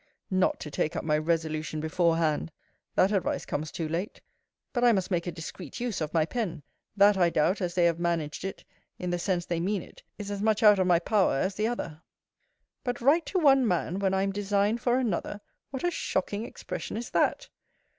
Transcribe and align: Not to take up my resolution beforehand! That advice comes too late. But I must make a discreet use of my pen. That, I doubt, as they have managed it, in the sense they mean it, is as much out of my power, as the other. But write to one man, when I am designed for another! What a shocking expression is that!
Not 0.31 0.59
to 0.61 0.71
take 0.71 0.95
up 0.95 1.03
my 1.03 1.15
resolution 1.15 1.79
beforehand! 1.79 2.51
That 2.95 3.11
advice 3.11 3.45
comes 3.45 3.71
too 3.71 3.87
late. 3.87 4.19
But 4.73 4.83
I 4.83 4.93
must 4.93 5.11
make 5.11 5.27
a 5.27 5.31
discreet 5.31 5.79
use 5.79 6.01
of 6.01 6.11
my 6.11 6.25
pen. 6.25 6.63
That, 6.97 7.17
I 7.17 7.29
doubt, 7.29 7.61
as 7.61 7.75
they 7.75 7.85
have 7.85 7.99
managed 7.99 8.43
it, 8.43 8.65
in 8.97 9.11
the 9.11 9.19
sense 9.19 9.45
they 9.45 9.59
mean 9.59 9.83
it, 9.83 10.01
is 10.17 10.31
as 10.31 10.41
much 10.41 10.63
out 10.63 10.79
of 10.79 10.87
my 10.87 10.97
power, 10.97 11.35
as 11.35 11.53
the 11.53 11.67
other. 11.67 12.01
But 12.83 12.99
write 12.99 13.27
to 13.27 13.37
one 13.37 13.67
man, 13.67 13.99
when 13.99 14.15
I 14.15 14.23
am 14.23 14.31
designed 14.31 14.81
for 14.81 14.97
another! 14.97 15.39
What 15.69 15.83
a 15.83 15.91
shocking 15.91 16.45
expression 16.47 16.97
is 16.97 17.11
that! 17.11 17.49